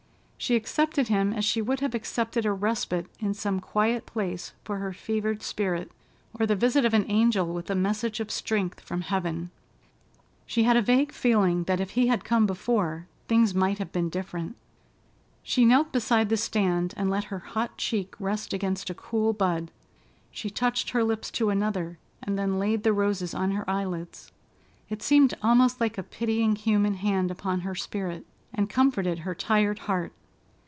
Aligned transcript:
She 0.41 0.55
accepted 0.55 1.07
him 1.07 1.33
as 1.33 1.45
she 1.45 1.61
would 1.61 1.81
have 1.81 1.93
accepted 1.93 2.47
a 2.47 2.51
respite 2.51 3.05
in 3.19 3.35
some 3.35 3.59
quiet 3.59 4.07
place 4.07 4.53
for 4.63 4.77
her 4.77 4.91
fevered 4.91 5.43
spirit, 5.43 5.91
or 6.33 6.47
the 6.47 6.55
visit 6.55 6.83
of 6.83 6.95
an 6.95 7.05
angel 7.09 7.53
with 7.53 7.69
a 7.69 7.75
message 7.75 8.19
of 8.19 8.31
strength 8.31 8.79
from 8.79 9.01
heaven. 9.01 9.51
She 10.47 10.63
had 10.63 10.75
a 10.75 10.81
vague 10.81 11.11
feeling 11.11 11.65
that 11.65 11.79
if 11.79 11.91
he 11.91 12.07
had 12.07 12.23
come 12.23 12.47
before 12.47 13.05
things 13.27 13.53
might 13.53 13.77
have 13.77 13.91
been 13.91 14.09
different. 14.09 14.55
She 15.43 15.63
knelt 15.63 15.91
beside 15.91 16.29
the 16.29 16.37
stand 16.37 16.95
and 16.97 17.07
let 17.07 17.25
her 17.25 17.37
hot 17.53 17.77
cheek 17.77 18.15
rest 18.19 18.51
against 18.51 18.89
a 18.89 18.95
cool 18.95 19.33
bud; 19.33 19.69
she 20.31 20.49
touched 20.49 20.89
her 20.89 21.03
lips 21.03 21.29
to 21.29 21.51
another, 21.51 21.99
and 22.23 22.35
then 22.35 22.57
laid 22.57 22.81
the 22.81 22.93
roses 22.93 23.35
on 23.35 23.51
her 23.51 23.69
eyelids. 23.69 24.31
It 24.89 25.03
seemed 25.03 25.35
almost 25.43 25.79
like 25.79 25.99
a 25.99 26.03
pitying 26.03 26.55
human 26.55 26.95
hand 26.95 27.29
upon 27.29 27.59
her 27.59 27.75
spirit, 27.75 28.25
and 28.51 28.67
comforted 28.67 29.19
her 29.19 29.35
tired 29.35 29.77
heart. 29.77 30.11